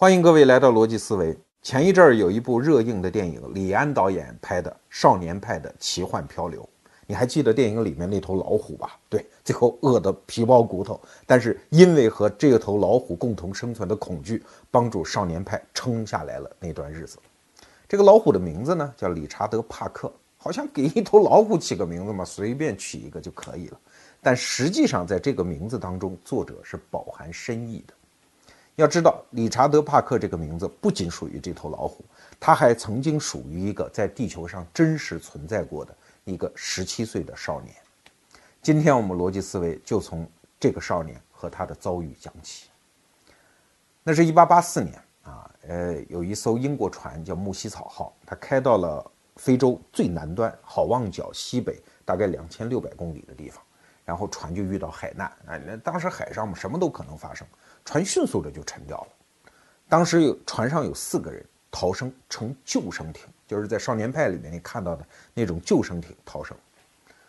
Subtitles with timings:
[0.00, 1.36] 欢迎各位来到逻辑思维。
[1.60, 6.62] 前一阵儿有一部热映的电影，李安导演拍的《少年派的奇幻漂流》，
[7.04, 8.96] 你还记得电影里面那头老虎吧？
[9.08, 14.40] 对，最后饿得皮包骨头，但是因为和这头老虎共同生存的恐惧，
[14.70, 17.18] 帮助少年派撑下来了那段日子。
[17.88, 23.80] 这个老虎的名字呢，叫理查德·帕克，好像给一头老虎起个名字嘛，随便取一个就可以了。
[24.22, 27.94] 但实际上，在这个名字当中，作者是饱含深意的。
[28.78, 32.04] 要知道，理查德·帕克这个名字不仅属于这头老虎，
[32.38, 37.74] 他还曾经属于一个在地球上真实存在过的一个十七岁的少年。
[38.62, 40.24] 今天我们逻辑思维就从
[40.60, 42.68] 这个少年和他的遭遇讲起。
[44.04, 53.60] 那是一八八四年啊，呃，有一艘英国船叫木西草号，它开到了非洲最南端好望角西北大概两千六百公里的地方，
[54.04, 57.44] 然后船就遇到海难啊，那当时海上嘛，什么都可能发生。
[57.88, 59.08] 船迅速的就沉掉了，
[59.88, 66.54] 当时有船上有四个人逃生，乘救生艇，就是在《少年派》里面你看到的那种救生艇逃生。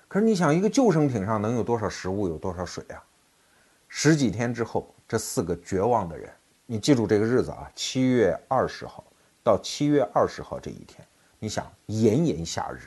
[0.10, 3.02] 可是你想，一个救生艇上能有多少食物，有多少水啊？
[3.88, 6.30] 十几天之后，这四个绝望的人，
[6.66, 9.02] 你记住这个日子啊，七月二十号
[9.42, 11.08] 到七月二十号这一天，
[11.40, 12.82] 你想炎炎夏日，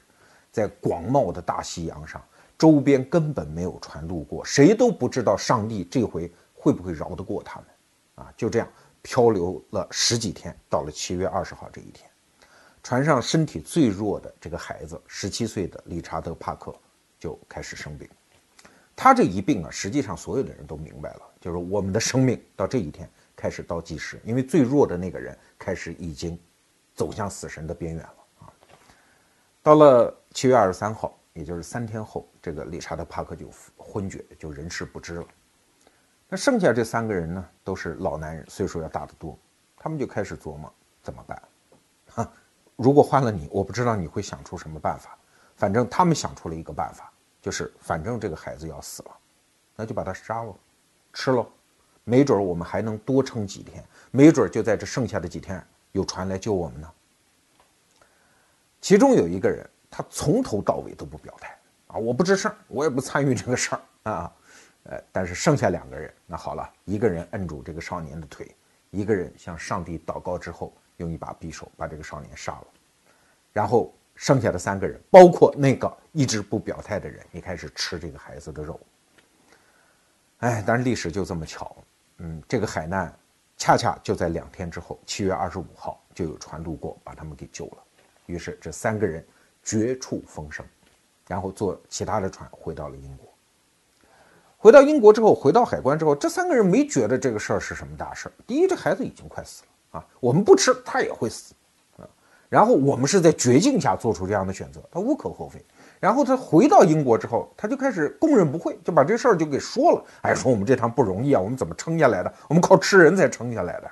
[0.50, 2.22] 在广袤的大西洋上，
[2.58, 6.30] 周边根本没有船路过，谁都不知道上帝这回。
[6.62, 8.24] 会不会饶得过他们？
[8.24, 8.68] 啊，就这样
[9.02, 12.08] 漂流了十几天，到了七月二十号这一天，
[12.84, 16.72] 船上身体最弱的这个孩子，十七岁的理查德·帕克
[17.19, 18.08] 就开始生病。
[18.94, 26.38] 他这一病啊，实际上所有的人都明白了，就是我们的生命到这一天开始倒计时，因为最弱的那个人开始已经
[26.94, 28.52] 走向死神的边缘了啊。
[29.64, 35.26] 到了七月二十三号，也就是三天后，这个理查德·帕克就昏厥，就人事不知了。
[36.33, 39.38] 那剩下这三个人呢，都是老男人，岁数要大得多，
[39.77, 41.42] 他们就开始琢磨怎么办。
[42.08, 42.33] 哈，
[42.75, 45.14] 如果换了你，我不知道你会想出什么办法。
[45.56, 47.12] 反正他们想出了一个办法，
[47.43, 49.10] 就是反正这个孩子要死了，
[49.76, 50.56] 那就把他杀了，
[51.12, 51.47] 吃了，
[52.03, 56.91] 没准我们还能多撑几天，没准就在这剩下的几天有船来救我们呢。
[58.81, 61.54] 其中有一个人，他从头到尾都不表态
[61.88, 64.32] 啊，我不吱声，我也不参与这个事儿啊。
[64.84, 68.54] 呃，但是剩下两个人，那好了，一个人摁住这个少年的腿，
[68.91, 72.66] 一个人向上帝祷告之后，用一把匕首把这个少年杀了，
[73.53, 78.81] 然后剩下的三个人，包括那个一直不表态的人，也开始吃这个孩子的肉。
[80.38, 81.76] 哎，但是历史就这么巧，
[82.19, 83.16] 嗯，这个海难
[83.56, 87.78] 恰恰就在两天之后，七月二十五号就有船路过，把他们给救了。
[88.26, 89.25] 于是这三个人
[89.62, 90.66] 绝处逢生，
[91.28, 93.31] 然后坐其他的船回到了英国。
[94.62, 98.33] 回到英国之后，回到海关之后，这三个人没觉得这个事儿是什么大事儿。
[98.47, 101.53] 第一，这孩子已经快死了啊，我们不吃他也会死
[101.97, 102.06] 啊。
[102.49, 105.61] 然后我们是在绝境下做出这样的选择，他无可厚非。
[105.99, 110.05] 然后他回到英国之后，他就开始供认不讳，就把这事儿就给说了。
[110.21, 112.33] 哎，说我们这趟不容易啊，我们怎么撑下来的？
[112.47, 113.91] 我们靠吃人才撑下来的。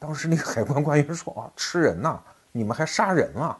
[0.00, 2.18] 当时那个海关官员说啊，吃人呐，
[2.50, 3.56] 你们还杀人啊？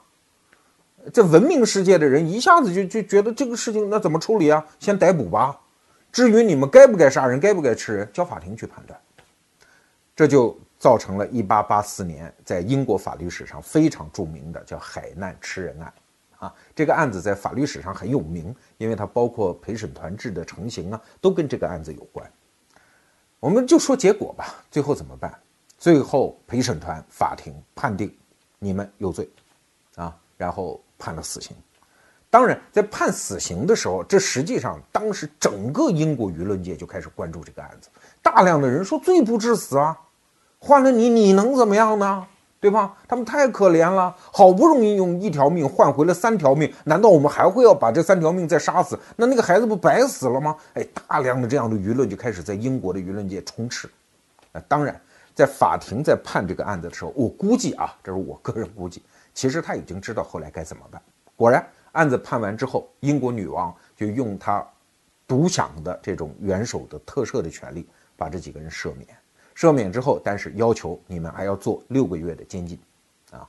[1.12, 4.66] 这文明世界的人一下子就就觉得这个事情那怎么处理啊？
[4.80, 5.56] 先逮捕吧。
[6.12, 9.00] 至于你们该不该杀人，该不该吃人，交法庭去判断。
[10.14, 15.92] 这就造成了1884年在英国法律史上非常著名的叫海难吃人案。
[16.38, 22.30] 啊，这个案子在法律史上很有名，因为它包括陪审团制的成型啊，都跟这个案子有关。
[23.40, 25.32] 我们就说结果吧，最后怎么办？
[25.78, 28.14] 最后陪审团法庭判定
[28.58, 29.28] 你们有罪，
[29.96, 31.56] 啊，然后判了死刑。
[32.32, 37.90] 当然，在判死刑的时候，这实际上当时整个英国舆论界就开始关注这个案子，
[38.22, 39.94] 大量的人说罪不至死啊，
[40.58, 42.26] 换了你你能怎么样呢？
[42.58, 42.96] 对吧？
[43.06, 48.98] 他们太可怜了，好不容易用一条命换回了三条命，难道我们还会要把这三条命再杀死？
[49.16, 50.56] 那那个孩子不白死了吗？
[50.72, 53.86] 哎，大量的这样的舆论就开始在英国的舆论界充斥。
[54.52, 54.98] 啊，当然，
[55.34, 59.02] 在法庭在判这个案子的时候，我估计啊，这是我个人估计，
[59.34, 60.98] 其实他已经知道后来该怎么办。
[61.36, 61.62] 果然。
[61.92, 64.66] 案子判完之后，英国女王就用她
[65.26, 67.86] 独享的这种元首的特赦的权利，
[68.16, 69.08] 把这几个人赦免。
[69.54, 72.78] 赦免之后，但是要求你们还要做六个月的监禁，
[73.30, 73.46] 啊，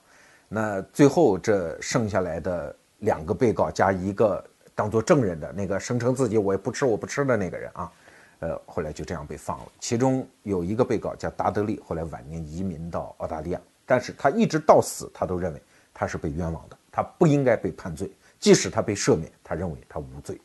[0.49, 4.43] 那最后这剩下来的两个被告加一个
[4.75, 7.91] 当做证人的那个声称自己我也不吃我不吃的那个人啊，
[8.39, 9.65] 呃，后来就这样被放了。
[9.79, 15.61] 其中有一个被告叫达德利，后来晚年移民到澳大利亚，但是他一直到死，他都认为
[15.93, 18.11] 他是被冤枉的，他不应该被判罪。
[18.43, 20.37] 即使他被赦免，他认为他无罪。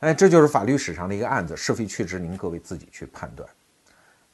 [0.00, 3.48] 哎，这就是法律史上的一个案子，是非曲直，您各位自己去判断。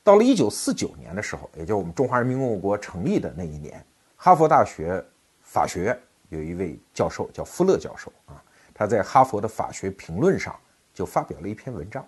[0.03, 3.85] 到了一九四九年的时候，也就是我们中华人民共和国成立的那一年，
[4.17, 5.05] 哈佛大学
[5.43, 6.01] 法学院
[6.31, 8.43] 有一位教授叫富勒教授啊，
[8.73, 10.59] 他在哈佛的法学评论上
[10.95, 12.03] 就发表了一篇文章。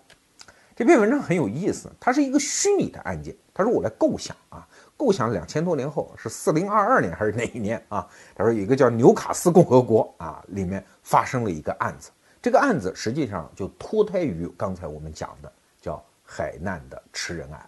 [0.75, 3.37] 这篇文章很有意思，它是一个虚拟的案件。
[3.53, 4.67] 他说：“我来构想啊，
[5.05, 12.11] 构想两千多年后是四零二二年还是哪一年啊？”他说：“有一个叫纽卡斯共和国啊，里面发生了一个案子。
[12.41, 17.61] 这个案子实际上就脱胎于刚才我们讲的叫海难的吃人案。”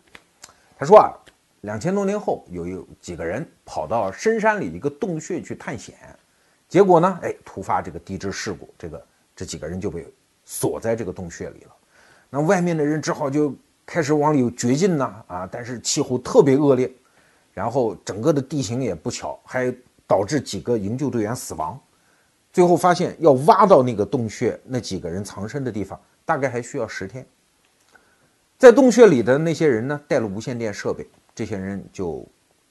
[0.79, 1.13] 他说啊，
[1.61, 5.95] 两千多年后有有几个人跑到深山里一个洞穴去探险，
[6.71, 10.07] 结果呢，哎，突发这个地质事故，这个这几个人就被
[10.47, 11.71] 锁在这个洞穴里了。
[12.31, 13.55] 那外面的人只好就
[13.87, 16.91] 开始往里掘进呐，啊，但是气候特别恶劣，
[17.57, 19.75] 然后整个的地形也不巧，还
[20.07, 21.81] 导致几个营救队员死亡。
[22.53, 27.27] 最后发现要挖到那个洞穴那几个人藏身的地方，大概还需要十天。
[28.59, 32.27] 在洞穴里的那些人呢，带了无线电设备，这些人就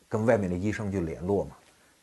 [0.08, 1.56] 跟外面的医生就联络嘛。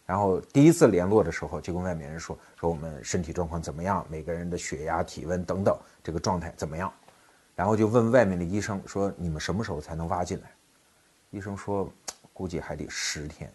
[0.04, 6.92] 然后第一次联络的时候，就跟外面人说说我们身体状况怎么样，每个人的血压、体温等等这个状态怎么样。
[7.54, 10.50] 然后就问外面的医生说：“你们什么时候才能挖进来？”
[11.30, 11.88] 医生说
[12.32, 13.52] ：“估计还得十天。”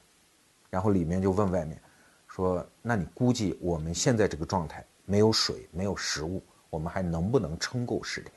[0.69, 1.81] 然后里面就问外面
[2.27, 8.33] 说：“那你估计我们现在这个状态，没有水，没有食物，我们还能不能撑够十天？”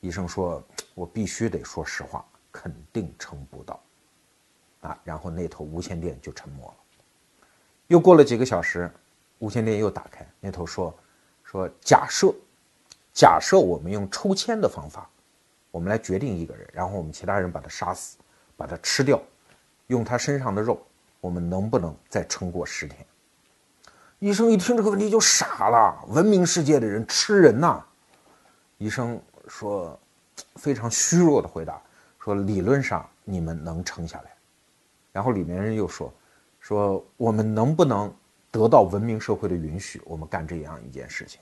[0.00, 0.62] 医生说
[0.94, 3.80] ：“我必须得说实话，肯定撑不到。”
[4.82, 6.76] 啊，然后那头无线电就沉默了。
[7.88, 8.90] 又过了几个小时，
[9.38, 10.94] 无线电又打开，那头说
[11.44, 12.34] ：“说假设。”
[13.14, 15.06] 假设我们用抽签的方法，
[15.70, 18.16] 我们来决定一个人，然后我们其他人把他杀死，
[18.62, 19.20] 把它吃掉，
[19.88, 20.80] 用他身上的肉，
[21.20, 23.04] 我们能不能再撑过十天？
[24.20, 26.04] 医生一听这个问题就傻了。
[26.06, 27.84] 文明世界的人吃人呐？
[28.78, 29.98] 医生说，
[30.54, 31.82] 非常虚弱的回答
[32.20, 34.32] 说：理论上你们能撑下来。
[35.10, 36.14] 然后里面人又说，
[36.60, 38.14] 说我们能不能
[38.52, 41.40] 得到文明社会的允许，我们干这样一件事情？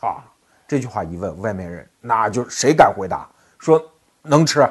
[0.00, 0.24] 啊？
[0.66, 3.28] 这句话一问，外面人那就谁敢回答
[3.58, 3.78] 说
[4.22, 4.66] 能吃？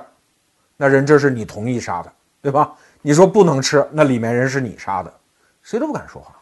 [0.81, 2.11] 那人这是你同意杀的，
[2.41, 2.75] 对吧？
[3.03, 5.13] 你说不能吃，那里面人是你杀的，
[5.61, 6.35] 谁都不敢说话。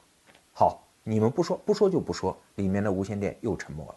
[0.54, 2.38] 好，你们不说，不说就不说。
[2.56, 3.96] 里面的无线电又沉默了。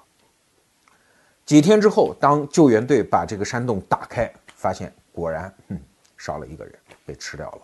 [1.45, 5.81] 几天之后，当救援队把这个山洞打开，发现果然，嗯，
[6.17, 6.75] 少了一个人
[7.07, 7.61] 被吃掉了。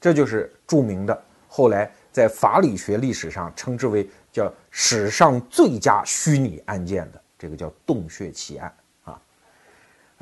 [0.00, 4.08] 这就是著名的后来在法理学历史上称之为。
[4.32, 8.74] 叫史上最佳虚拟案件的这个叫洞穴奇案，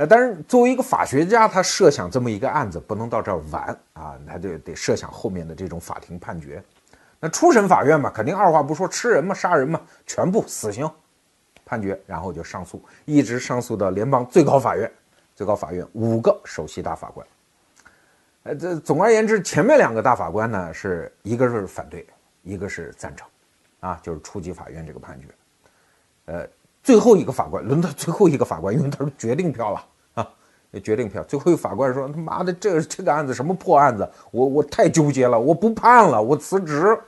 [0.00, 6.62] 呃，但是作为一个法学家，他设想这么一个案子不能到这儿完啊，他就得设想后面的这种法庭判决。
[7.20, 10.90] 那初审法院嘛，肯定二话不说，吃人嘛，杀人嘛，全部死刑
[11.66, 14.90] 判决，然后就上诉，一直上诉到联邦最高法院。
[15.36, 17.26] 最高法院五个首席大法官，
[18.44, 22.06] 呃，这总而言之，前面两个大法官呢，是一个是反对，
[22.42, 23.28] 一个是赞成。
[23.80, 25.26] 啊，就是初级法院这个判决，
[26.24, 26.46] 呃，
[26.82, 30.28] 最后一个法官轮到最后一个法官，因为他是决定票了啊，
[30.82, 31.22] 决定票。
[31.24, 34.08] 最后一个法官说：“他妈的，这这个案子什么破案子？
[34.30, 36.98] 我我太纠结了，我不判了，我辞职。”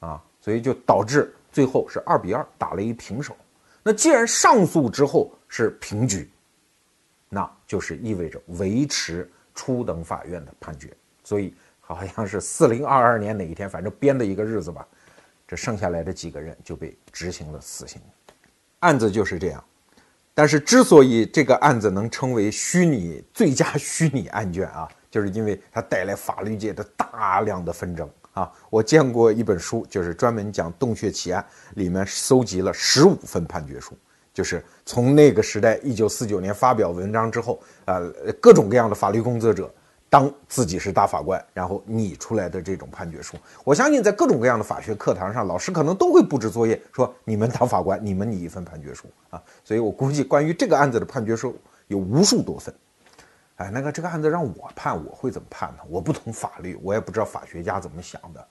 [0.00, 3.36] 啊，所以就导致最后是二比二打了一平手。
[3.82, 6.30] 那既然上诉之后是平局，
[7.28, 10.90] 那就是意味着维持初等法院的判决。
[11.24, 14.86] 所以好像是四零二二年哪一天，反正编的一个日子吧。
[15.46, 18.00] 这剩下来的几个人就被执行了死刑，
[18.80, 19.64] 案子就是这样。
[20.34, 28.50] 但是之所以这个案子能称为虚拟最佳虚拟案卷啊，就是因为它带来法律界的大量的纷争啊。
[28.70, 31.44] 我见过一本书，就是专门讲洞穴奇案，
[31.74, 33.92] 里面搜集了十五份判决书，
[34.32, 38.00] 就是从那个时代一九四九年发表文章之后啊，
[38.40, 39.72] 各种各样的法律工作者。
[40.10, 49.40] 当自己是大法官，然后拟出来的这种判决书，我相信在各种各样的法学课堂上，老师可能都会布置作业，说你们当法官，你们拟一份判决书啊。
[49.62, 52.74] 所以我估计关于这个案子的判决书有无数多份。
[53.54, 55.82] 哎，那个这个案子让我判，我会怎么判呢？
[55.88, 58.44] 我不懂法律，我也不知道法学家怎么想的。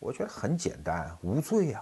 [0.00, 1.80] 我觉得很简单，无罪呀。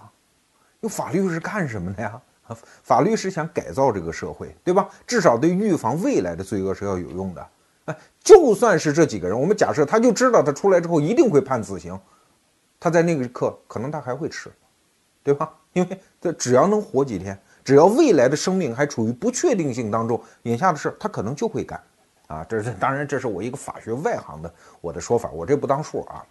[0.81, 2.21] 用法律是干什么的呀？
[2.83, 4.87] 法律是想改造这个社会，对吧？
[5.07, 7.47] 至少对预防未来的罪恶是要有用的。
[7.85, 11.99] 哎， 就算是这几个人，我们假设他就知道他出来之后一定会判死刑，
[12.79, 14.51] 他在那个刻可能他还会吃，
[15.23, 15.53] 对吧？
[15.73, 21.81] 因为这只要能活几天，只要未来的生命还处于不确定性当中，眼下的事他可能就会干，
[22.27, 26.23] 啊，这是当然，这是我一个法学外行的我的说法，我这不当数啊。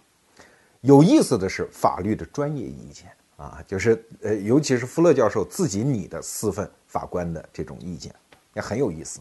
[0.81, 8.13] 有意思的是法律的专业意见啊，就是呃，尤其是富勒教授自己拟的四份法官的这种意见，
[8.53, 9.19] 也很有意思。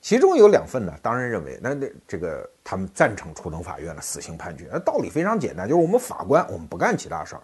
[0.00, 4.68] 其中有两份呢，当然认为那那这个他们赞成初等法院的死刑判决。
[4.72, 7.42] 那道理非常简单，就是我们法官我们不干其他事儿，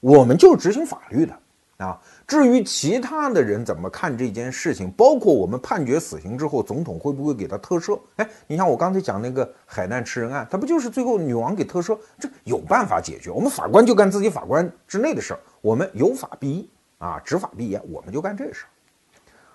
[0.00, 1.38] 我们就是执行法律的
[1.78, 1.98] 啊。
[2.26, 7.98] 至于其他的人怎么看这件事情，包括我们判决死刑之后，总统会不会给他特赦？
[8.16, 11.96] 哎，你像我刚才讲那个海难吃人案，他不就是最后女王给特赦？
[12.18, 13.30] 这有办法解决。
[13.30, 18.71] 我们法官就干自己法官之内的事儿，我们有法必依啊，执法必严，我们就干这事儿。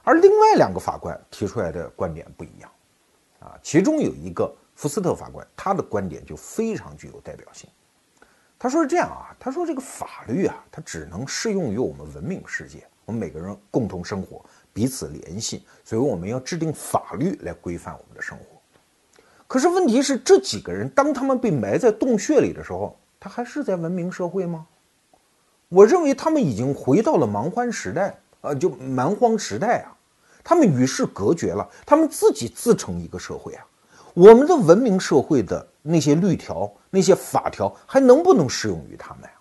[0.08, 2.72] 而另外两个法官提出来的观点不一样，
[3.42, 7.70] 啊，其中有一个福斯特法官，他的观点就非常具有代表性。
[8.58, 18.46] 他说是这样啊，他说这个法律啊，它只能适用于我们文明世界，我们每个人共同生活，彼此联系，所以我们要制定法律来规范我们的生活。
[19.46, 24.66] 可是问题是，这几个人当他们被埋在洞穴里的时候，他还是在文明社会吗？
[25.68, 29.97] 我认为他们已经回到了蛮荒时代，呃，就蛮荒时代啊。
[30.48, 33.66] 他们与世隔绝了，他们自己自成一个社会啊！
[34.14, 39.32] 我们的文明社会的那些律条、那些法条还能不能适用于他们呀？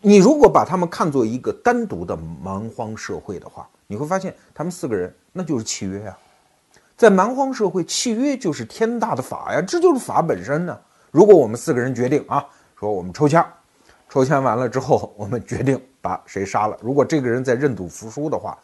[0.00, 6.18] 你如果把他们看作一个单独的蛮荒社会的话，你会发现他们四个人那就是契约啊。
[6.96, 10.80] 在蛮荒社会，契约就是天大的法呀，这就是法本身呢。
[11.10, 12.42] 如果我们四个人决定啊，
[12.74, 13.44] 说我们抽签，
[14.08, 16.74] 抽签完了之后，我们决定把谁杀了。
[16.80, 18.58] 如果这个人在认赌服输的话，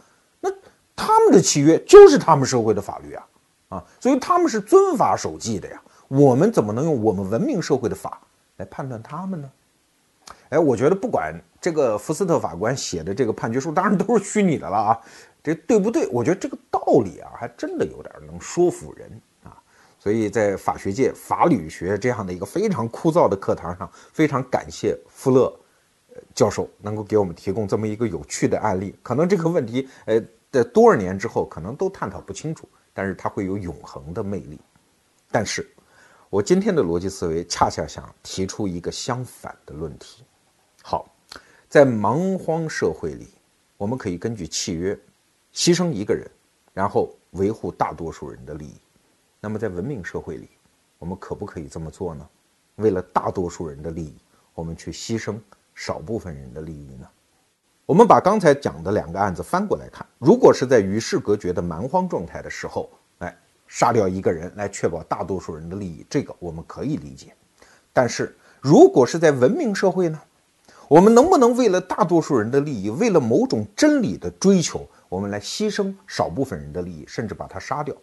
[1.31, 3.27] 的契约就是他们社会的法律啊，
[3.69, 5.81] 啊，所以他们是遵法守纪的呀。
[6.09, 8.21] 我们怎么能用我们文明社会的法
[8.59, 9.51] 来判断他们呢？
[10.51, 15.01] 哎，我觉得不管这个福斯特法官写的这个判决书，当然都是虚拟的了啊，
[15.43, 16.07] 这对不对？
[16.09, 19.59] 我觉得这个道理啊，还真的有点能说服人啊。
[19.99, 25.53] 所以在法学界法理学这样的一个非常枯燥的课堂上，非常感谢富勒
[26.33, 28.95] 教授能够给我们提供这么一个有趣的案例。
[29.03, 30.23] 可能这个问题，呃。
[30.57, 34.59] 在多少年之后，可能都探讨不清楚，但是它会有永恒的魅力。
[35.31, 35.69] 但是，
[36.31, 40.25] 我今天的逻辑思维恰恰想提出一个相反的论题。
[40.83, 41.15] 好，
[41.69, 43.29] 在蛮荒社会里，
[43.77, 44.99] 我们可以根据契约
[45.53, 46.27] 牺牲一个人，
[46.73, 48.81] 然后维护大多数人的利益。
[49.39, 50.49] 那么，在文明社会里，
[50.99, 52.27] 我们可不可以这么做呢？
[52.77, 54.17] 为了大多数人的利益，
[54.55, 55.39] 我们去牺牲
[55.75, 57.07] 少部分人的利益呢？
[57.87, 63.33] 我们把刚才讲的两个案子翻过来看，如果是在与世隔绝的蛮荒状态的时候，来，
[63.69, 67.33] 杀掉一个人来确保大多数人的利益，这个我们可以理解。
[67.93, 70.21] 但是如果是在文明社会呢，
[70.89, 77.95] 我们能不能为了大多数人的利益，为了某种真理的追求，我们来牺牲少部分人的利益，甚至把他杀掉？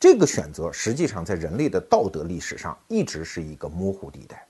[0.00, 4.46] 这个选择实际上在人类的道德历史上一直是一个模糊地带。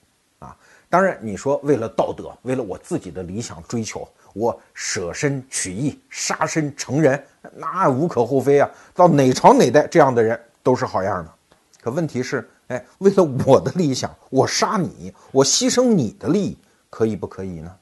[0.93, 4.07] 当然，你说为了道德，为了我自己的理想追求。
[4.35, 7.23] 我舍身取义，杀身成仁，
[7.55, 8.71] 那无可厚非啊！
[8.93, 11.33] 到哪朝哪代，这样的人都是好样的。
[11.81, 16.59] 可问题是，哎，为了我的理想，我杀你，我牺牲你的利益，
[16.91, 17.75] 可以不可以呢？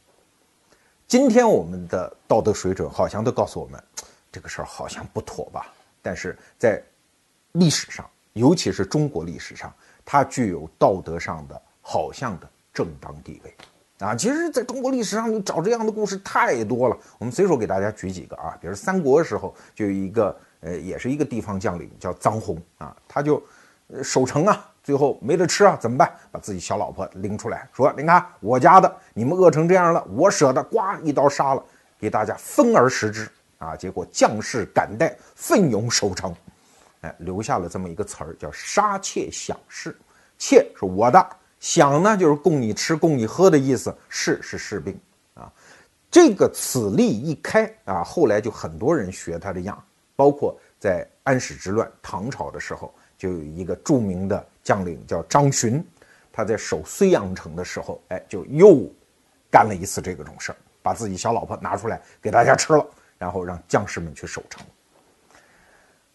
[1.08, 3.82] 今天我们的道德水准好像都告诉我们，
[4.30, 5.66] 这个事儿好像不妥吧？
[6.00, 6.80] 但是在
[7.50, 9.72] 历史上，尤其是中国历史上，
[10.04, 13.54] 它具有道德上的好像的正当地位。
[13.98, 16.96] 啊，其实，在中国历史上，你找这样的故事太多了。
[17.18, 23.42] 我们随手给大家举几个啊，比如三国的时候，就有一个，呃，也是一个地方将领叫臧洪啊，他就
[24.02, 26.10] 守城啊，最后没得吃啊，怎么办？
[26.30, 31.62] 把自己小老婆拎出来，说：“你看我家的，你们饿成这样了，我舍得，呱一刀杀了，
[31.98, 36.34] 给大家分而食之啊。”结果将士敢戴，奋勇守城，
[37.02, 39.94] 哎，留下了这么一个词儿，叫“杀妾享士”，
[40.38, 41.36] 妾是我的。
[41.60, 43.94] 饷呢，就是供你吃、供你喝的意思。
[44.08, 44.98] 士是士兵
[45.34, 45.52] 啊，
[46.10, 49.82] 这个此例一开啊，后来就很多人学他的样，
[50.16, 55.84] 包括在安史之乱唐朝的时候，就有一个著名的将领叫张巡，
[56.32, 58.90] 他在守睢阳城的时候，哎，就又
[59.50, 62.86] 干了一次这个种事儿，把自己小老婆拿出来给大家吃了，
[63.18, 64.64] 然后让将士们去守城。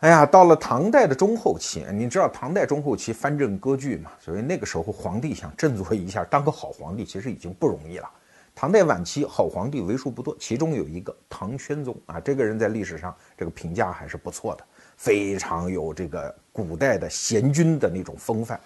[0.05, 4.11] 哎呀，到了唐代的中后期，你知道唐代中后期藩镇割据嘛？
[4.19, 8.07] 所以那个时候皇帝想振作一下，当个好皇帝，其实已经不容易了。
[8.53, 14.63] 唐代晚期好皇帝为数不多，其中有一个唐宣宗啊，这个人在历史上这个评价还是不错的，
[14.95, 18.61] 非常有这个古代的贤君的那种风范。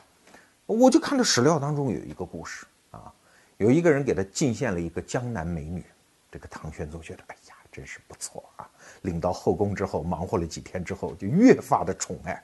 [0.65, 3.09] 我就看到史料当中有一个故事啊，
[3.55, 5.85] 有一个人给他进献了一个江南美女，
[6.29, 8.69] 这个唐宣宗觉得，哎呀，真是不错啊。
[9.03, 12.43] 领到后宫之后，忙活了几天之后，就越发的宠爱。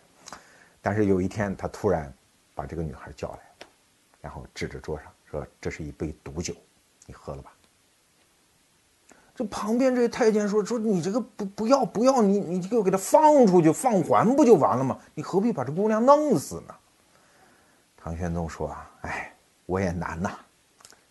[0.82, 2.14] 但是有一天，他突然
[2.54, 3.40] 把这个女孩叫来，
[4.22, 6.54] 然后指着桌上说：“这是一杯毒酒，
[7.06, 7.52] 你喝了吧。”
[9.36, 14.98] 这旁边这个太监说说你这个不不要不要你你就给他放出去放还不就完了吗？
[15.14, 16.76] 你何必把这姑娘弄死呢？
[17.98, 20.40] 唐玄宗说啊，哎，我也难呐。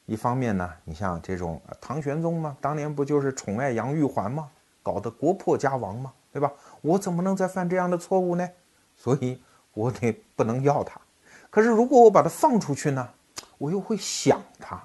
[0.07, 4.49] 一方面呢，你像这种唐玄宗嘛，当年不就是宠爱杨玉环吗？
[4.83, 6.53] 搞得国破家亡嘛，对吧？
[6.83, 8.47] 我怎么能再犯这样的错误呢？
[8.95, 9.41] 所以
[9.73, 11.01] 我得不能要他。
[11.49, 13.09] 可是如果我把他放出去呢，
[13.57, 14.77] 我又会想他，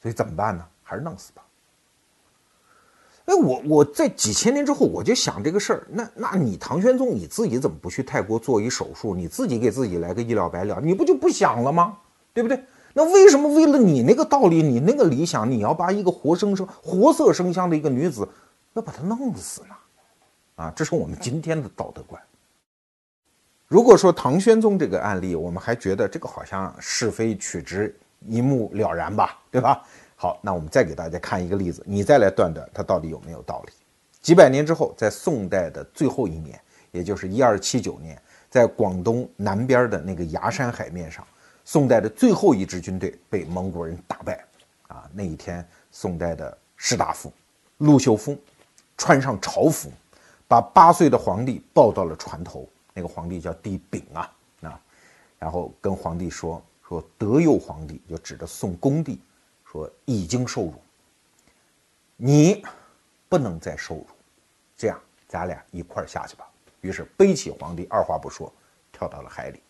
[0.00, 0.66] 所以怎么办呢？
[0.82, 1.42] 还是弄死吧。
[3.26, 5.86] 哎，我我在几千年之后，我就想这个事儿。
[5.90, 9.14] 那那你唐玄宗你自己怎么不去泰国做一手术？
[9.14, 11.98] 你自己给自己来个一了百了，你不就不想了吗？
[12.32, 12.64] 对不对？
[12.94, 18.28] 那为什么为了你那个道理，你那个理想，你要把一个活生生、活色生香的一个女子，
[18.74, 19.74] 要把她弄死呢？
[20.56, 22.20] 啊，这是我们今天的道德观。
[23.66, 29.82] 如果说唐玄宗这个案例，我们还觉得这个好像是非曲直一目了然吧，对吧？
[30.14, 33.72] 好，那我们再给大家看一个例子，你再来断断它到底有没有道理。
[34.20, 38.20] 几百年之后，在宋代的最后一年，也就是一二七九年，
[38.50, 41.26] 在广东南边的那个崖山海面上，
[41.64, 44.44] 宋代的最后一支军队被蒙古人打败。
[44.88, 47.32] 啊，那一天，宋代的士大夫
[47.78, 48.38] 陆秀夫
[48.96, 49.90] 穿上朝服，
[50.46, 54.80] 把八岁的皇帝抱到了船头，那个皇帝叫帝昺啊啊，
[55.38, 59.20] 然后跟皇帝说说德佑皇帝，就指着宋恭帝。
[59.64, 60.74] 说已经受辱，
[62.18, 62.62] 你
[63.26, 64.06] 不能再受辱，
[64.76, 66.46] 这样咱俩一块儿下去吧。
[66.82, 68.52] 于是背起皇帝，二话不说，
[68.92, 69.62] 跳到了海里。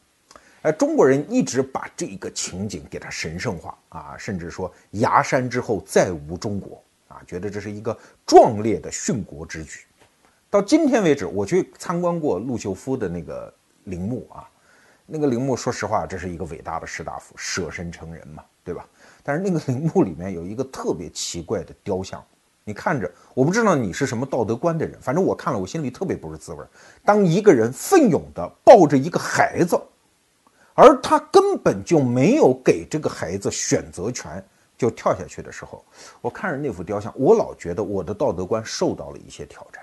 [0.63, 9.81] 哎，中国人一直把这个情景给他神圣化啊，甚至说崖山之后再无中国啊，觉得这是一个壮烈的殉国之举。
[10.49, 13.53] 到今天为止，我去参观过陆秀夫的那个
[13.85, 14.49] 陵墓啊，
[15.05, 18.87] 那个陵墓，说实话，这是一个伟大的士大夫，舍身成仁嘛，对吧？
[19.25, 22.23] 但是那个陵墓里面有一个特别奇怪的雕像，
[22.63, 26.65] 你看着，我不知道你是什么道德观的人，反正我看了，我心里特别不是滋味。
[27.05, 29.81] 当一个人奋勇地抱着一个孩子，
[30.75, 34.45] 而他根本就没有给这个孩子选择权，
[34.77, 35.85] 就跳下去的时候，
[36.21, 39.83] 我看着那幅雕像，我老觉得我的道德观受到了一些挑战。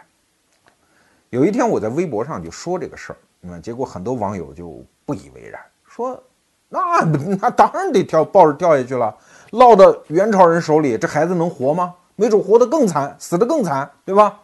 [1.30, 6.22] 有一天我在微博上就说这个事儿，嗯，结果很多网友就不以为然，说
[6.68, 7.02] 那
[7.42, 9.16] 那当然得跳，抱着跳下去了。
[9.52, 11.96] 落到元朝人手里，这孩子能活吗？
[12.16, 14.40] 没准活得更惨，死得更惨，对吧？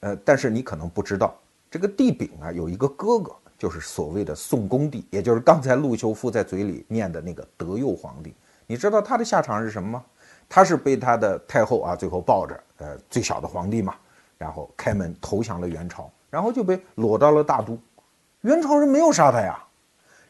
[0.00, 1.34] 呃，但是你可能不知道，
[1.70, 8.34] 这个帝昺啊，有一个哥哥，就是所谓的宋恭帝，也就是刚才陆秀夫在嘴里念的那个德佑皇帝。
[8.66, 10.04] 你知道他的下场是什么吗？
[10.48, 13.94] 他是被他的太后啊，最后抱着，呃，最小的皇帝嘛，
[14.38, 17.78] 然后开门投降了元朝，然后就被裸到了大都。
[18.40, 19.62] 元朝人没有杀他呀。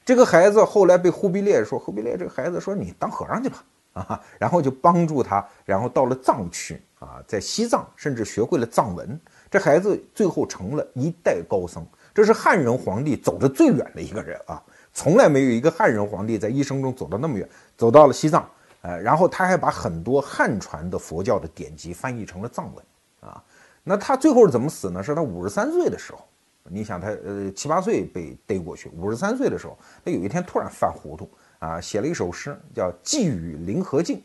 [0.04, 9.18] 这个孩子后来被忽必烈说，忽必烈这个孩子说你当和尚去吧，啊，然后就帮助他，然后到了藏区啊，在西藏甚至学会了藏文。
[9.48, 11.86] 这孩子最后成了一代高僧，
[12.20, 18.46] 这是汉人皇帝走得最远的一个人啊，从来没有一个汉人皇帝在一生中走到那么远，走到了西藏，
[18.82, 22.84] 呃，然后他还把很多汉传的佛教的典籍翻译成了藏文
[23.20, 23.42] 啊。
[23.82, 25.02] 那他最后是怎么死呢？
[25.02, 26.22] 是他五十三岁的时候。
[26.64, 31.26] 你想他呃七八岁被逮过去，五十三岁的时候，他有一天突然犯糊涂
[31.58, 34.18] 啊，写了一首诗，叫《寄与林和靖》，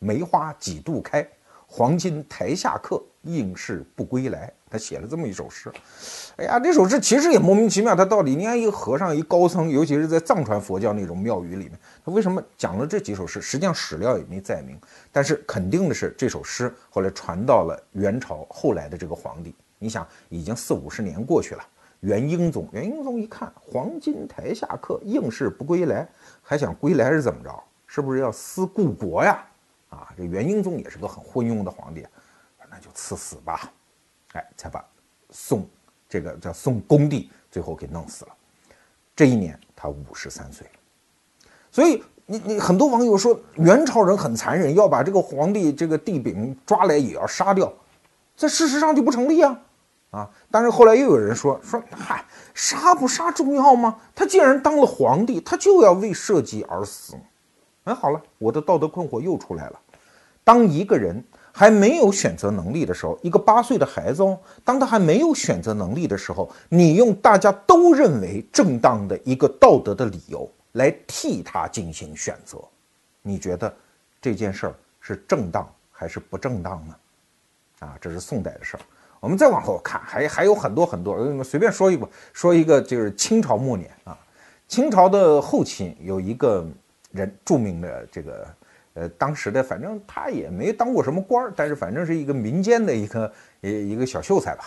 [0.00, 1.24] 梅花几度开，
[1.68, 4.52] 黄金台下客，应是不归来。
[4.68, 5.72] 他写了这么一首诗，
[6.36, 13.40] 哎呀，这首诗其实也莫名其妙，他到底你看一个和尚，一高僧，尤其是在藏传佛教那种庙宇里面，他为什么讲了这几首诗？
[13.40, 14.78] 实际上史料也没载明，
[15.12, 19.54] 但是肯定的是，这首诗后来传到了元朝后来的这个皇帝。
[19.78, 21.62] 你想，已经四五十年过去了。
[22.00, 26.06] 元英宗，元英宗一看，黄金台下客，应是不归来，
[26.42, 27.62] 还想归来是怎么着？
[27.86, 29.42] 是不是要思故国呀？
[29.88, 32.04] 啊，这元英宗也是个很昏庸的皇帝，
[32.70, 33.72] 那就赐死吧，
[34.36, 34.84] 哎，才把
[35.30, 35.66] 宋
[36.08, 38.32] 这个叫宋恭帝最后给弄死了。
[39.14, 40.66] 这一年他五十三岁，
[41.70, 47.72] 所以你你很多网友说元朝人很残忍，要把这个皇帝这个帝昺抓来也要杀掉，
[48.36, 49.58] 在事实上就不成立啊。
[50.12, 50.30] 啊！
[50.50, 53.98] 但是后来又有人说说，嗨，杀不杀重要吗？
[54.14, 57.16] 他既然当了皇帝，他就要为社稷而死。
[57.84, 59.80] 哎，好了，我的道德困惑又出来了。
[60.44, 61.22] 当一个人
[61.58, 72.58] 还没有选择能力的时候，一个八岁的孩子哦，当他还没有选择能力的时候，你用大家都认为正当的一个道德的理由来替他进行选择，
[73.22, 73.74] 你觉得
[74.20, 76.94] 这件事儿是正当还是不正当呢？
[77.78, 78.80] 啊，这是宋代的事儿。
[79.18, 84.14] 我们再往后看，还还有很多很多，我随便说一个，说一个就是清朝末年啊，
[84.68, 86.66] 清朝的后期有一个
[87.12, 88.46] 人著名的这个
[88.96, 94.64] 呃，当时的反正他也没当过什么官儿，但是反正是一个民间的一个一一个小秀才吧。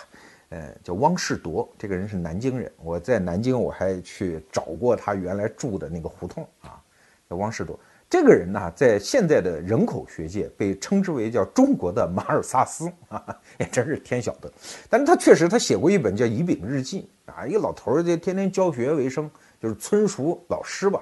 [0.50, 2.70] 呃，叫汪士铎，这个人是南京人。
[2.82, 6.80] 我在南京我还去找过他原来住的那个胡同啊，
[7.28, 7.78] 叫汪士铎。
[8.08, 13.24] 这个人呢，在现在的人口学界被称之为叫中国的马尔萨斯啊，
[13.58, 14.52] 也真是天晓得。
[14.88, 21.00] 但是他确实他写过一本叫《乙丙日记》啊，一个老头儿就天天教学为生，就是村塾老师吧，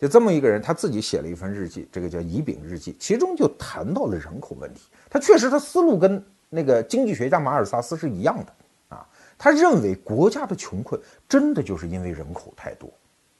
[0.00, 4.88] 就这么一个人，他自己写了一份日记，这个叫《乙丙日记》，其中就谈到了人口问题。
[5.10, 12.90] 他确实他思路跟那个经济学家马尔萨斯是一样的啊，他认为国家的穷困真的就是因为人口太多。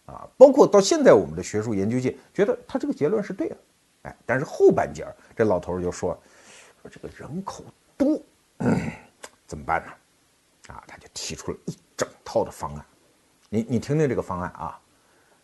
[0.07, 3.57] 啊，包括到现在，我们的学术研究界觉得他这个结论是对的，
[4.03, 6.21] 哎，但是后半截儿这老头儿就说，
[6.83, 7.65] 说这个人口
[7.97, 8.21] 多，
[9.47, 10.75] 怎么办呢？
[10.75, 12.85] 啊，他就提出了一整套的方案，
[13.49, 14.81] 你你听听这个方案啊，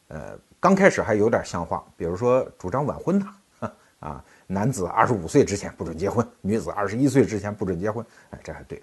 [0.09, 8.83] 呃，刚开始还有点像话，比如说主张晚婚的，啊，男子二十五岁之前不准结婚，女子二十一岁之前不准结婚，哎，这还对，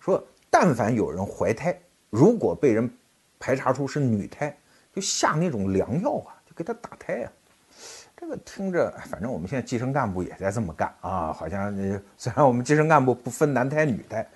[0.00, 1.78] 说但凡有人怀胎，
[2.10, 2.90] 如果被人
[3.38, 4.54] 排查出是女胎。
[4.94, 7.32] 就下那种良药啊，就给他打胎呀。
[8.14, 11.32] 这个听着，反正我们现在基层干部也在这么干啊。
[11.32, 11.74] 好像
[12.18, 14.28] 虽然我们基层干部不分男胎女胎，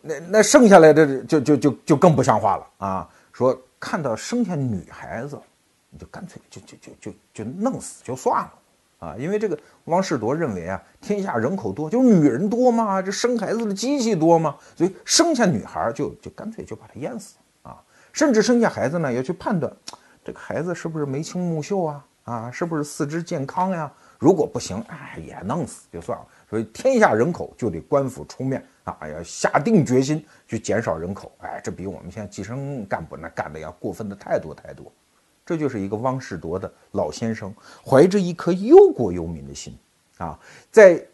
[0.00, 3.10] 那那剩下来的就就就就更不像话了啊。
[3.32, 5.36] 说看到生下女孩子，
[5.90, 8.52] 你就干脆就就就就就弄死就算了
[9.00, 9.16] 啊。
[9.18, 17.82] 因为这个汪士铎认为啊，天下人口多，就是女人多嘛，这生孩子的机器多嘛，所以生下女孩就就干脆就把她淹死啊。
[18.12, 19.72] 甚至生下孩子呢，要去判断
[20.24, 23.92] 这个孩子是不是眉清目秀啊，啊，是不是四肢健康呀？
[24.18, 26.26] 如果不行，哎，也弄死就算了。
[26.50, 31.32] 所以天下人口就得官府出面啊，要下定决心去减少人口。
[31.38, 34.92] 哎，这比我们现在计生干部那干的要过分的太多太多。
[35.50, 37.52] 这就是一个汪士铎的老先生，
[37.84, 39.76] 怀着一颗忧国忧民的心
[40.18, 40.38] 啊，
[40.70, 41.04] 在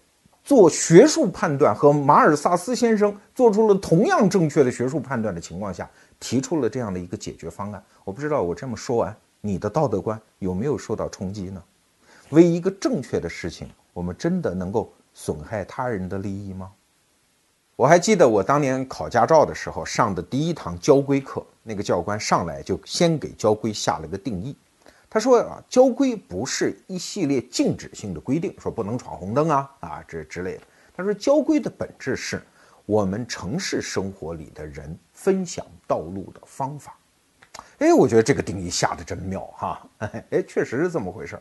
[0.44, 5.88] 做学术判断和马尔萨斯先生做出了同样正确的学术判断的情况下。
[6.18, 11.62] 提出了这样的一个解决方案，我不知道我这么说完，你的道德观有没有受到冲击呢？
[12.30, 16.72] 为一个正确的事情，我们真的能够损害他人的利益吗？
[17.76, 24.56] 我还记得我当年考驾照的时候上的第一堂交规课，那个教官上来就先给交规下了个定义，
[25.10, 30.62] 他说啊，交规不是一系列禁止性的规定，说不能闯红灯啊啊这之类的。
[30.96, 32.40] 他说交规的本质是。
[32.88, 36.96] 我们城市生活里的人分享道路的方法，
[37.78, 39.88] 哎，我觉得这个定义下的真妙哈，
[40.30, 41.36] 哎，确实是这么回事。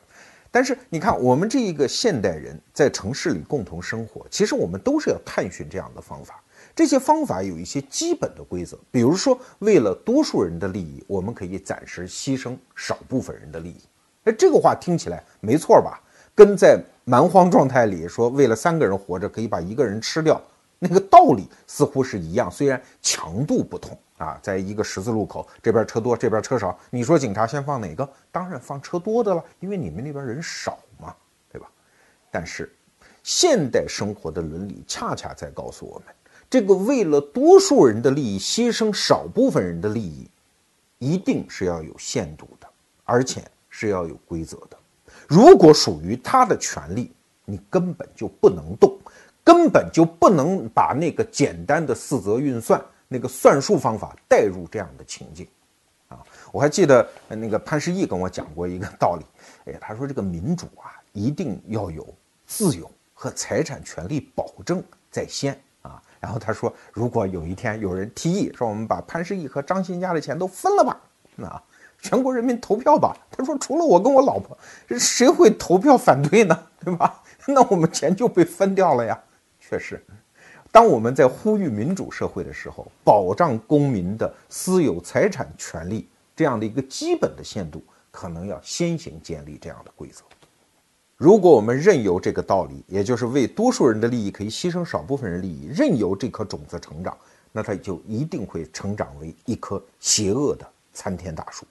[0.49, 6.41] 但是你看，我们这一个现代人在城市里共同生活，其实我们都是要探寻这样的方法。
[6.75, 13.81] 这些方法有一些基本的规则，比如说，为了多数人的利益，我们可以暂时牺牲少部分人的利益。
[14.25, 16.01] 哎，这个话听起来没错吧？
[16.35, 20.41] 跟在蛮荒状态里说，为了三个人活着，可以把一个人吃掉。
[20.77, 24.38] 那个道理似乎是一样，虽然强度不同啊。
[24.43, 28.07] 在一个十字路口，这边车多，这边车少，你说警察先放哪个？
[28.33, 31.15] 当然放车多的了，因为你们那边人少嘛，
[31.49, 31.71] 对吧？
[32.29, 32.69] 但是
[33.23, 36.07] 现代生活的伦理恰恰在告诉我们，
[36.49, 40.29] 这个为了多数人的利益牺牲少部分人的利益，
[40.99, 42.67] 一定是要有限度的，
[43.03, 44.77] 而且是要有规则的。
[45.27, 47.12] 如果属于他的权利，
[47.45, 48.97] 你根本就不能动。
[49.43, 55.47] 根本就不能把那个简单的四则运算那个算术方法带入这样的情境，
[56.08, 56.17] 啊，
[56.51, 59.25] 我还记得那个潘石屹跟我讲过一个道理，
[59.71, 62.12] 哎，他说这个民主啊，一定要有
[62.47, 65.55] 自由和财产权利保证在先。
[66.19, 70.99] 然后他说，如果有一天有人提议说我们把潘石屹和张欣家的钱都分了吧，
[71.43, 71.62] 啊，
[72.01, 74.58] 全国人民投票吧，他说除了我跟我老婆，
[74.97, 76.67] 谁会投票反对呢？
[76.84, 77.21] 对吧？
[77.47, 79.19] 那我们钱就被分掉了呀。
[79.60, 80.04] 确实，
[80.71, 90.23] 当我们在呼吁民主社会的时候，保障公民的私有财产权利这样的一个基本的限度，可能要先行建立这样的规则。
[91.17, 97.17] 如果我们任由这个道理，也就是为多数人的利益可以牺牲少部分人利益，任由这颗种子成长，
[97.51, 101.65] 那它就一定会成长为一棵邪恶的参天大树。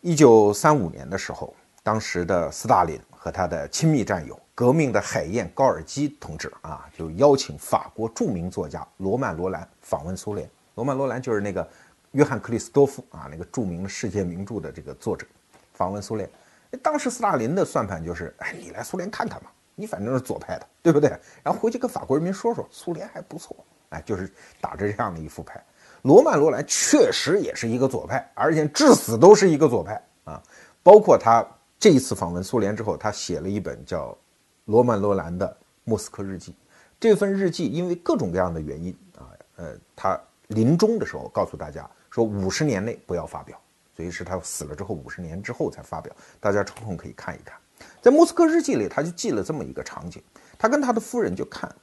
[0.00, 4.38] 一九三五年的时候，当时的斯大林和他的亲密战友。
[4.56, 10.48] 革命的海燕高尔基同志啊，就邀请法国著名作家罗曼·罗兰访问苏联。
[10.76, 11.68] 罗曼·罗兰就是那个
[12.12, 15.26] 约翰·克里斯多夫啊，那个著名世界名著的这个作者。
[15.72, 16.30] 访问苏联，
[16.76, 21.10] 当时斯大林的算盘就是：哎，你来苏联看看嘛，你反正是左派的，对不对？
[21.42, 23.56] 然后回去跟法国人民说说，苏联还不错。
[23.90, 25.62] 哎，就是打着这样的一副牌。
[26.02, 30.42] 罗曼·罗兰确实也是一个左派，而且至死都是一个左派啊，
[30.82, 31.46] 包括他。
[31.76, 34.08] 这一次访问苏联之后，他写了一本叫
[34.64, 36.52] 《罗曼·罗兰的莫斯科日记》。
[36.98, 43.60] 这份日记因为各种各样的原因啊，呃，他临终的时候告诉大家说，五十年内不要发表，
[43.96, 46.14] 所以是他死了之后五十年之后才发表。
[46.40, 47.58] 大家抽空可以看一看，
[48.02, 50.22] 在莫斯科日记里，他就记了这么一个场景：
[50.58, 51.74] 他跟他的夫人就看，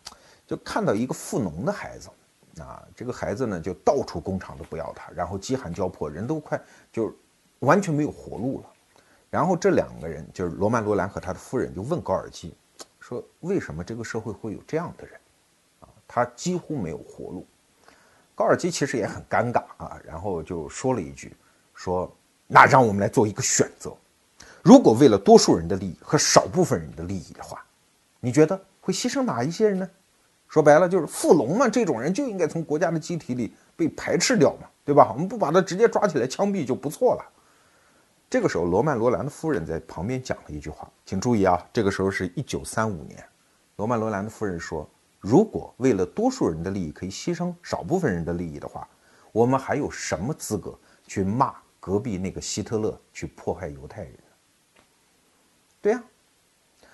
[0.45, 2.09] 就看到一个富农的孩子。
[2.59, 7.15] 啊，这个孩子呢，就到处工厂都不要他，然后饥寒交迫，人都快就
[7.59, 8.69] 完全没有活路了。
[9.29, 12.53] 然后这两个人，就是罗曼·罗兰和他的夫人，就问高尔基
[12.99, 15.17] 说：“为什么这个社会会有这样的人？
[15.79, 17.47] 啊，他几乎没有活路。”
[18.35, 21.33] 高尔基其实也很尴尬啊，然后就说了一句
[21.83, 22.15] ：“说
[22.45, 23.91] 那让我们来做一个选择，
[24.61, 27.65] 如果为了多数人的利益和少部分人的利益的话，
[28.19, 29.89] 你觉得会牺牲哪一些人呢？”
[30.47, 35.11] 说白了就是富农嘛，这种人就应该从国家的机体里被排斥掉嘛，对吧？
[35.11, 37.25] 我们不把他直接抓起来枪毙就不错了。
[38.29, 43.25] 这个时候，罗曼·罗兰的夫人在旁边讲了一句话，请注意啊，这个时候是一九三五年。
[43.77, 44.87] 罗曼·罗兰的夫人说
[45.19, 48.87] ：“如果为了多数人的利益可以牺牲少部分人的利益的话，
[49.31, 54.13] 我们还有什么资格去骂隔壁那个希特勒去迫害犹太人？”
[55.81, 56.01] 对呀。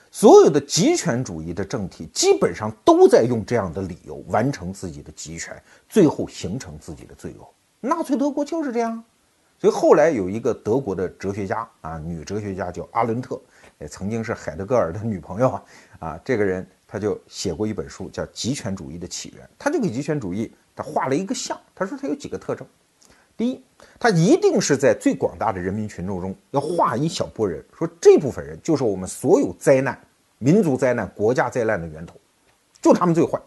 [0.09, 7.47] 所有的极权主义的政体基本上都在用这样的理由完成自己的极权，最后形成自己的罪恶。
[7.81, 9.03] 纳粹德国就是这样，
[9.59, 13.39] 所以后来有一个德国的哲学家啊，女哲学家叫阿伦特，
[13.77, 15.63] 也曾经是海德格尔的女朋友啊。
[15.99, 22.65] 啊，这个人他就写过一本书叫《极权主义的起源》，他就给极权主义他画了一个像，他说他有几个特征：
[23.37, 23.63] 第一，
[23.99, 29.97] 他一定是在最广大的人民群众中要划一小波人，说这部分人就是我们所有灾难。
[30.39, 32.13] 民族灾难、国家灾难的源头，
[32.79, 33.41] 就他们最坏。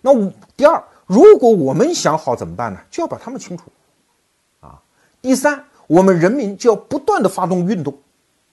[0.00, 0.12] 那
[0.56, 2.78] 第二，如果我们想好怎么办呢？
[2.90, 3.64] 就要把他们清除。
[4.60, 4.80] 啊，
[5.20, 7.92] 第三，我们人民就要不断的发动运动。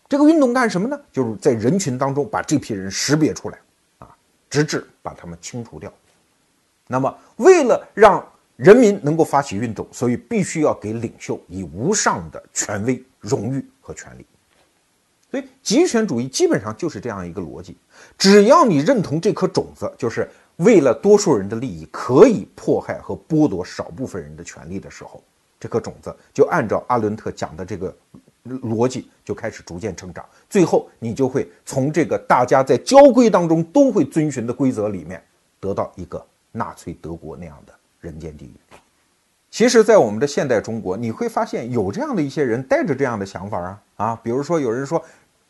[0.10, 1.00] 这个运动干什么呢？
[1.12, 3.60] 就是在人群当中把这批人识别出来，
[4.00, 4.10] 啊，
[4.50, 5.94] 直至把他们清除掉。
[6.88, 8.24] 那么，为了让
[8.56, 14.26] 人民能够发起运动，所以必须要给领袖以无上的权威、荣誉和权利。
[15.32, 17.76] 所以，极权主义基本上就是这样一个逻辑：
[18.18, 25.24] 只要你认同这颗种子，就是为了多数人的利益可以迫害和剥夺少部分人的权利的时候，
[25.60, 27.96] 这颗种子就按照阿伦特讲的这个
[28.46, 30.24] 逻辑就开始逐渐成长。
[30.48, 35.20] 最后，你就会从这个大家在交规当中都会遵循的规则里面，
[35.60, 38.54] 得到一个纳粹德国那样的人间地狱。
[39.50, 45.04] 其实，在我们的现代中国，你会发现有这样的一些人带着这样的想法啊啊，比如说有人说。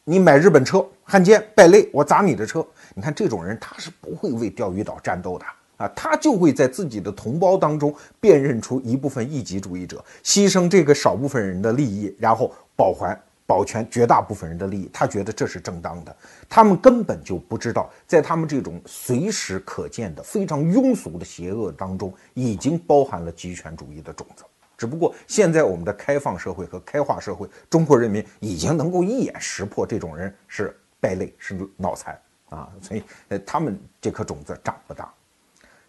[0.05, 2.67] 你买日本车，汉奸败类，我砸你的车。
[2.93, 5.45] 你看这种人，他是不会为钓鱼岛战斗的
[5.77, 14.89] 啊，他就会在自己的同胞当中辨认出一部分异己主义者，牺牲这个少部分人的利益，然后保还保全绝大部分人的利益。
[14.93, 16.15] 他觉得这是正当的。
[16.49, 24.43] 他们根本就不知道，在他们这种随时可见的非常庸俗的邪恶当中，已经包含了极权主义的种子。
[24.75, 35.13] 只不过现在我们的开放社会和开化社会，中国人民已经能够一眼识破这种人是败类，是脑残啊，所以呃，他们这颗种子长不大。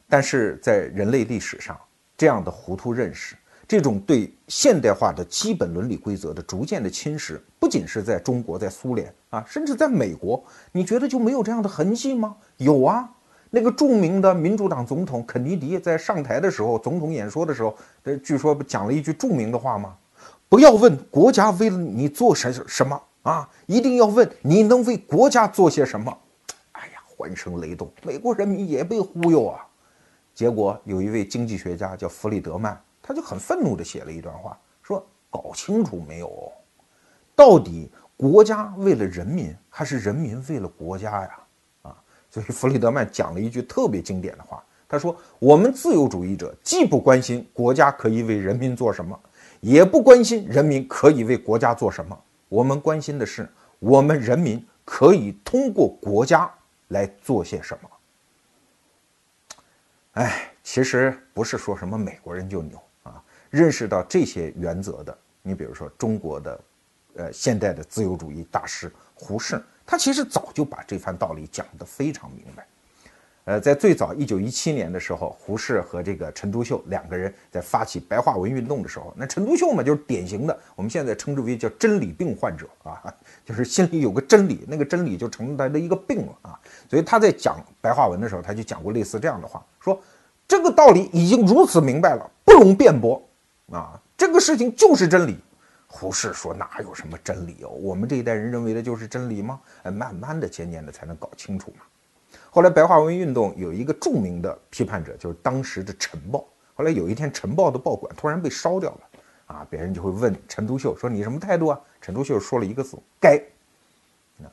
[0.08, 1.80] 但是在人类历史上，
[2.16, 3.34] 这样的糊涂认识，
[3.66, 12.37] 这种对现代化的基本伦理规则的逐渐的侵蚀，不仅是在中国，在苏联啊，甚至在美国，你觉得就没有这样的痕迹吗？
[12.59, 13.11] 有啊。
[13.50, 17.72] 那个著名的民主党总统肯尼迪在上台的时候，总统演说的时候，
[18.03, 19.96] 呃，据说讲了一句著名的话吗？
[20.48, 26.18] 不要问国家为了你做什什么啊，一定要问你能为国家做些什么。
[26.72, 29.64] 哎呀，欢声雷动，美国人民也被忽悠啊。
[30.35, 36.50] 结果有一位经济学家叫弗里德曼，他就很愤怒地写了一段话，说：“搞清楚没有？
[37.36, 41.38] 到底国家为了人民，还是人民为了国家呀？”
[41.82, 41.96] 啊
[42.30, 49.20] 所以弗里德曼讲了一句特别经典的话，他说：“我们自由主义者既不关心国家可以为人民做什么，
[49.60, 53.46] 也不关心人民可以为国家做什么，我们关心的是
[53.80, 56.50] 我们人民可以通过国家
[56.88, 57.90] 来做些什么。”
[60.14, 62.80] 哎，其实不是说什么美国人就牛，
[63.54, 66.60] 认识到这些原则的，你比如说中国的，
[67.14, 69.62] 呃，现代的自由主义大师胡适。
[69.86, 72.66] 他其实早就把这番道理讲得非常明白，
[73.44, 83.14] 呃，在最早一九一七年的时候，胡适和这个陈独秀两个人在发起白话文运动的时候，那陈独秀嘛，就是典型的我们现在称之为叫真理病患者啊，
[83.46, 86.58] 就是心里有个真理，那个真理就成了他的一个病了啊。
[86.90, 90.02] 所以他在讲白话文的时候，他就讲过类似这样的话，说
[90.48, 93.22] 这个道理已经如此明白了，不容辩驳
[93.72, 95.38] 啊，这个事情就是真理。
[95.87, 97.68] 胡适说：“哪有什么真理哦？
[97.68, 99.61] 我们这一代人认为的就是真理吗？
[99.85, 101.85] 哎，慢慢的、渐渐的才能搞清楚嘛。”
[102.50, 106.40] 后来白话文运动有一个著名的批判者，就是当时的《晨报》。
[106.74, 109.00] 后来有一天，《晨报》的报馆突然被烧掉了，
[109.46, 113.37] 啊，别人就会问陈独秀说：“你什么态度啊？”陈独秀说了一个字：“该。”
[114.42, 114.50] 啊，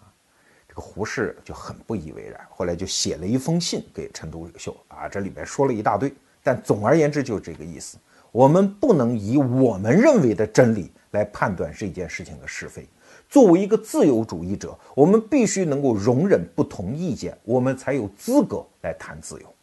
[0.69, 7.97] 这个胡适就很不以为然，后来就写了一封信给陈独秀啊，这里面说了一大堆，但总而言之就是这个意思。
[8.31, 10.91] 我们不能以我们认为的真理。
[11.11, 12.87] 来判断这件事情的是非。
[13.27, 19.53] 作为一个自由主义者，我们必须能够容忍不同意见，我们才有资格来谈自由。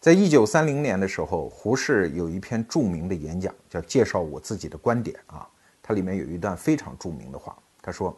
[0.00, 5.48] 在一九三零年的时候，胡适有一篇著名的演讲，叫《介绍我自己的观点》啊，
[5.82, 8.16] 它里面有一段非常著名的话，他说：“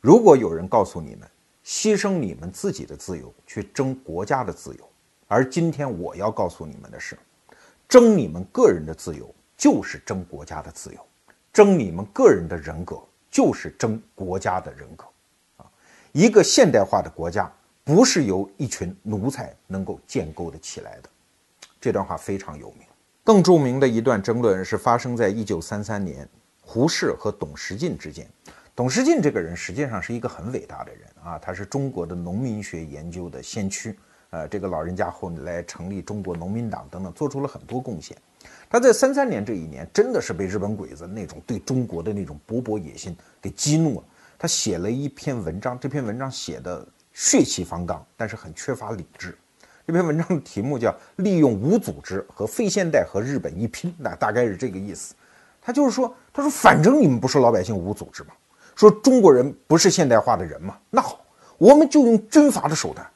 [0.00, 1.28] 如果有人告诉你们，
[1.64, 4.88] 牺牲你们自己的自由去争国家的自由，
[5.26, 7.18] 而今天我要告诉你们的是，
[7.92, 11.06] 争你们个人的自由就是争国家的自由。”
[11.52, 12.98] 争你们个人的人格，
[13.30, 15.04] 就是争国家的人格，
[15.58, 15.66] 啊，
[16.12, 17.52] 一个现代化的国家
[17.84, 21.10] 不是由一群奴才能够建构的起来的。
[21.78, 22.86] 这段话非常有名。
[23.22, 26.26] 更著名的一段争论是发生在一九三三年，
[26.62, 28.26] 胡适和董时进之间。
[28.74, 33.94] 董时进这个人实际上是一个很伟大的人啊，他是中国的农民学研究的先驱，
[34.32, 38.16] 呃，这个老人家后来成立中国农民党等等，做出了很多贡献。
[38.70, 44.04] 他在三三年这一年，真的是被日本鬼子那种对中国的那种勃勃野心给激怒了。
[44.38, 49.36] 他写了一篇文章，这篇文章写的血气方刚，但是很缺乏理智。
[49.86, 55.14] 这篇文章的题目叫《利用无组织和非现代和日本一拼》，那大概是这个意思。
[55.60, 58.30] 他就是说，他说反正你们不是老百姓无组织嘛，
[58.74, 61.20] 说中国人不是现代化的人嘛，那好，
[61.58, 63.06] 我们就用军阀的手段，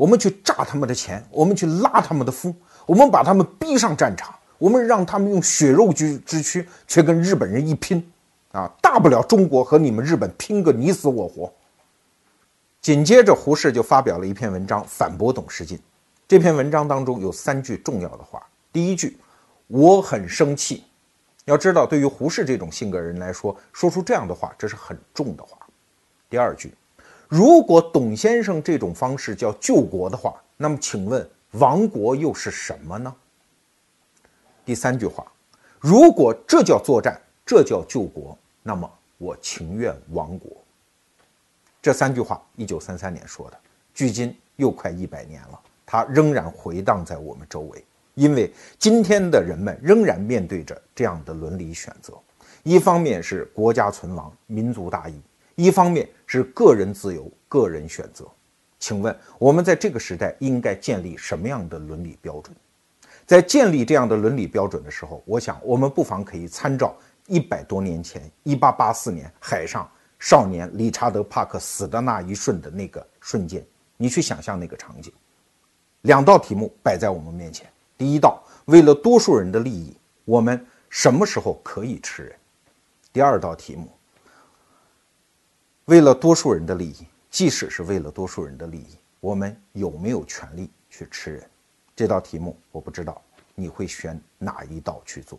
[0.00, 2.54] 我们去榨他们的钱，我们去拉他们的夫，
[2.86, 4.34] 我们把他们逼上战场。
[4.56, 8.02] 我们让他们用血肉之之躯去跟日本人一拼，
[8.52, 11.52] 啊，大不了中国和你们日本拼个你死我活。
[12.80, 15.78] 紧接着，胡适就发表了一篇文章反驳董时进。
[16.26, 18.42] 这篇文章当中有三句重要的话。
[18.72, 19.18] 第一句，
[19.66, 20.84] 我很生气。
[21.44, 25.58] 要知道，对于胡适这种性格人来说，说出这样的话，这是很重的话。
[26.30, 26.72] 第二句，
[27.30, 33.14] 如果董先生这种方式叫救国的话，那么请问亡国又是什么呢？
[34.64, 35.24] 第三句话，
[35.78, 40.50] 如果这叫作战，这叫救国，那么我情愿亡国。
[41.80, 43.56] 这三句话，一九三三年说的，
[43.94, 47.84] 距今又快一百年了，它仍然回荡在我们周围。
[48.14, 52.14] 因为今天的人们仍然面对着这样的伦理选择：
[52.64, 55.14] 一方面是国家存亡、民族大义；
[55.54, 58.24] 一方面是个人自由、个人选择。
[58.78, 62.56] 请问，我们在这个时代应该建立什么样的伦理标准？
[63.26, 66.94] 在建立这样的伦理标准的时候，我想我们不妨可以参照
[67.26, 69.90] 一百多年前，一八八四年海上
[70.20, 73.66] 少年理查德·帕克死的那一瞬的那个瞬间，
[73.96, 75.12] 你去想象那个场景。
[76.02, 82.36] 两道题目摆在我们面前：第一道，为了多数人的利益，我们什么时候可以吃人？
[83.12, 83.88] 第二道题目，
[85.90, 91.50] 为了多数人的利益，即使是为了多数人的利益，我们有没有权利去吃人？
[91.96, 93.20] 这道题目我不知道
[93.56, 95.36] 你会选哪一道去做。